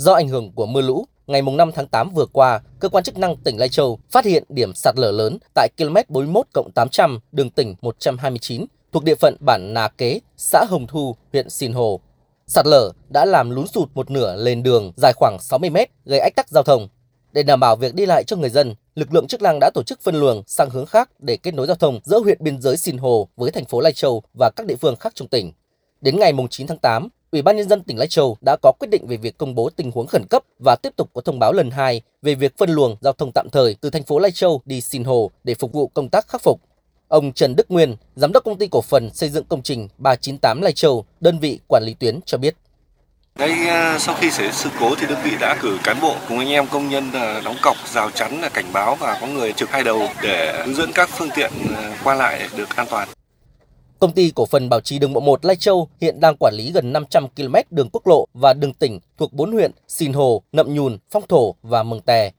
[0.00, 3.18] Do ảnh hưởng của mưa lũ, ngày 5 tháng 8 vừa qua, cơ quan chức
[3.18, 7.50] năng tỉnh Lai Châu phát hiện điểm sạt lở lớn tại km 41 800 đường
[7.50, 12.00] tỉnh 129 thuộc địa phận bản Nà Kế, xã Hồng Thu, huyện Sìn Hồ.
[12.46, 16.20] Sạt lở đã làm lún sụt một nửa lên đường dài khoảng 60 mét, gây
[16.20, 16.88] ách tắc giao thông.
[17.32, 19.82] Để đảm bảo việc đi lại cho người dân, lực lượng chức năng đã tổ
[19.82, 22.76] chức phân luồng sang hướng khác để kết nối giao thông giữa huyện biên giới
[22.76, 25.52] Sìn Hồ với thành phố Lai Châu và các địa phương khác trong tỉnh.
[26.00, 28.88] Đến ngày 9 tháng 8, Ủy ban nhân dân tỉnh Lai Châu đã có quyết
[28.90, 31.52] định về việc công bố tình huống khẩn cấp và tiếp tục có thông báo
[31.52, 34.62] lần hai về việc phân luồng giao thông tạm thời từ thành phố Lai Châu
[34.64, 36.60] đi Sinh Hồ để phục vụ công tác khắc phục.
[37.08, 40.62] Ông Trần Đức Nguyên, giám đốc công ty cổ phần xây dựng công trình 398
[40.62, 42.56] Lai Châu, đơn vị quản lý tuyến cho biết.
[43.38, 46.16] Ngay à, sau khi xảy ra sự cố thì đơn vị đã cử cán bộ
[46.28, 49.26] cùng anh em công nhân à, đóng cọc, rào chắn, à, cảnh báo và có
[49.26, 51.52] người trực hai đầu để hướng dẫn các phương tiện
[52.04, 53.08] qua lại được an toàn.
[54.00, 56.72] Công ty cổ phần bảo trì đường bộ 1 Lai Châu hiện đang quản lý
[56.72, 60.74] gần 500 km đường quốc lộ và đường tỉnh thuộc 4 huyện Sìn Hồ, Nậm
[60.74, 62.30] Nhùn, Phong Thổ và Mường Tè.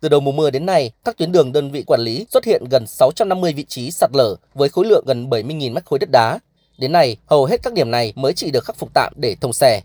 [0.00, 2.64] Từ đầu mùa mưa đến nay, các tuyến đường đơn vị quản lý xuất hiện
[2.70, 6.38] gần 650 vị trí sạt lở với khối lượng gần 70.000 mét khối đất đá.
[6.78, 9.52] Đến nay, hầu hết các điểm này mới chỉ được khắc phục tạm để thông
[9.52, 9.80] xe.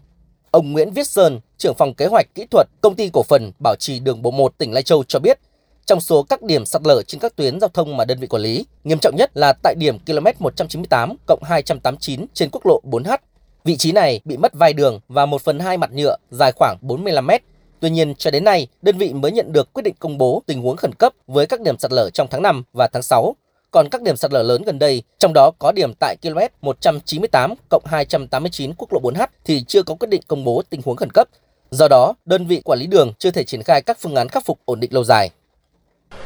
[0.52, 3.76] Ông Nguyễn Viết Sơn, trưởng phòng kế hoạch kỹ thuật công ty cổ phần bảo
[3.80, 5.40] trì đường bộ 1 tỉnh Lai Châu cho biết,
[5.86, 8.42] trong số các điểm sạt lở trên các tuyến giao thông mà đơn vị quản
[8.42, 13.18] lý, nghiêm trọng nhất là tại điểm km 198 cộng 289 trên quốc lộ 4H.
[13.64, 16.78] Vị trí này bị mất vai đường và 1 phần 2 mặt nhựa dài khoảng
[16.82, 17.42] 45 mét.
[17.80, 20.62] Tuy nhiên, cho đến nay, đơn vị mới nhận được quyết định công bố tình
[20.62, 23.36] huống khẩn cấp với các điểm sạt lở trong tháng 5 và tháng 6.
[23.72, 27.54] Còn các điểm sạt lở lớn gần đây, trong đó có điểm tại km 198
[27.70, 31.12] cộng 289 quốc lộ 4H thì chưa có quyết định công bố tình huống khẩn
[31.12, 31.28] cấp.
[31.72, 34.46] Do đó, đơn vị quản lý đường chưa thể triển khai các phương án khắc
[34.46, 35.30] phục ổn định lâu dài.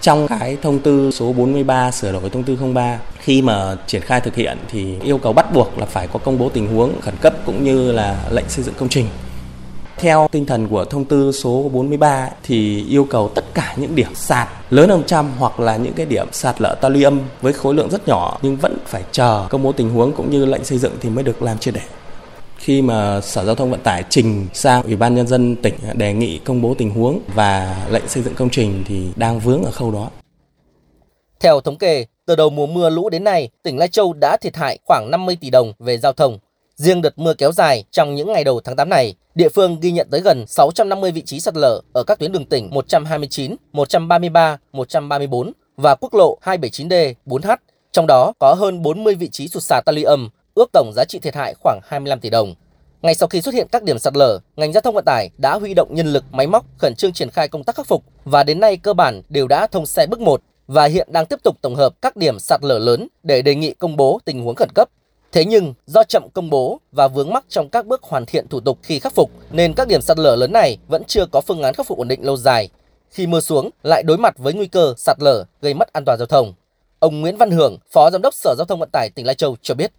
[0.01, 4.21] Trong cái thông tư số 43 sửa đổi thông tư 03 khi mà triển khai
[4.21, 7.13] thực hiện thì yêu cầu bắt buộc là phải có công bố tình huống khẩn
[7.21, 9.05] cấp cũng như là lệnh xây dựng công trình.
[9.97, 14.15] Theo tinh thần của thông tư số 43 thì yêu cầu tất cả những điểm
[14.15, 17.53] sạt lớn hơn trăm hoặc là những cái điểm sạt lở ta luy âm với
[17.53, 20.63] khối lượng rất nhỏ nhưng vẫn phải chờ công bố tình huống cũng như lệnh
[20.63, 21.81] xây dựng thì mới được làm triệt để
[22.57, 26.13] khi mà Sở Giao thông Vận tải trình sang Ủy ban Nhân dân tỉnh đề
[26.13, 29.71] nghị công bố tình huống và lệnh xây dựng công trình thì đang vướng ở
[29.71, 30.09] khâu đó.
[31.39, 34.55] Theo thống kê, từ đầu mùa mưa lũ đến nay, tỉnh Lai Châu đã thiệt
[34.55, 36.39] hại khoảng 50 tỷ đồng về giao thông.
[36.75, 39.91] Riêng đợt mưa kéo dài trong những ngày đầu tháng 8 này, địa phương ghi
[39.91, 44.57] nhận tới gần 650 vị trí sạt lở ở các tuyến đường tỉnh 129, 133,
[44.73, 47.57] 134 và quốc lộ 279D, 4H.
[47.91, 51.05] Trong đó có hơn 40 vị trí sụt sạt ta luy âm ước tổng giá
[51.05, 52.55] trị thiệt hại khoảng 25 tỷ đồng.
[53.01, 55.55] Ngay sau khi xuất hiện các điểm sạt lở, ngành giao thông vận tải đã
[55.55, 58.43] huy động nhân lực, máy móc khẩn trương triển khai công tác khắc phục và
[58.43, 61.57] đến nay cơ bản đều đã thông xe bước 1 và hiện đang tiếp tục
[61.61, 64.69] tổng hợp các điểm sạt lở lớn để đề nghị công bố tình huống khẩn
[64.75, 64.89] cấp.
[65.31, 68.59] Thế nhưng do chậm công bố và vướng mắc trong các bước hoàn thiện thủ
[68.59, 71.61] tục khi khắc phục nên các điểm sạt lở lớn này vẫn chưa có phương
[71.61, 72.69] án khắc phục ổn định lâu dài.
[73.09, 76.17] Khi mưa xuống lại đối mặt với nguy cơ sạt lở gây mất an toàn
[76.17, 76.53] giao thông.
[76.99, 79.55] Ông Nguyễn Văn Hưởng, Phó Giám đốc Sở Giao thông Vận tải tỉnh Lai Châu
[79.61, 79.91] cho biết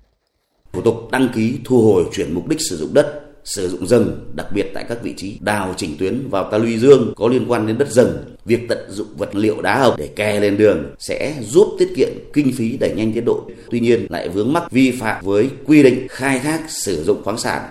[0.73, 4.33] thủ tục đăng ký thu hồi chuyển mục đích sử dụng đất sử dụng rừng,
[4.35, 7.45] đặc biệt tại các vị trí đào chỉnh tuyến vào ta luy dương có liên
[7.49, 8.19] quan đến đất rừng.
[8.45, 12.09] Việc tận dụng vật liệu đá hộc để kè lên đường sẽ giúp tiết kiệm
[12.33, 13.51] kinh phí đẩy nhanh tiến độ.
[13.71, 17.39] Tuy nhiên lại vướng mắc vi phạm với quy định khai thác sử dụng khoáng
[17.39, 17.63] sản.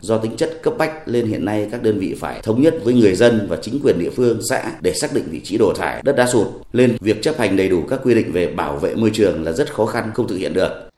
[0.00, 2.94] Do tính chất cấp bách lên hiện nay các đơn vị phải thống nhất với
[2.94, 6.02] người dân và chính quyền địa phương xã để xác định vị trí đổ thải
[6.04, 6.46] đất đá sụt.
[6.72, 9.52] Lên việc chấp hành đầy đủ các quy định về bảo vệ môi trường là
[9.52, 10.91] rất khó khăn không thực hiện được.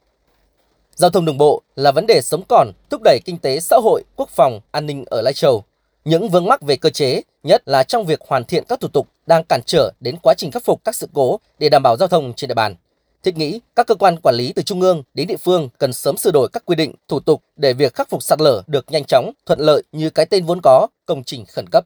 [0.97, 4.03] Giao thông đường bộ là vấn đề sống còn, thúc đẩy kinh tế xã hội,
[4.17, 5.65] quốc phòng, an ninh ở Lai Châu.
[6.05, 9.09] Những vướng mắc về cơ chế, nhất là trong việc hoàn thiện các thủ tục
[9.27, 12.09] đang cản trở đến quá trình khắc phục các sự cố để đảm bảo giao
[12.09, 12.75] thông trên địa bàn.
[13.23, 16.17] Thiết nghĩ các cơ quan quản lý từ trung ương đến địa phương cần sớm
[16.17, 19.05] sửa đổi các quy định, thủ tục để việc khắc phục sạt lở được nhanh
[19.05, 21.85] chóng, thuận lợi như cái tên vốn có, công trình khẩn cấp.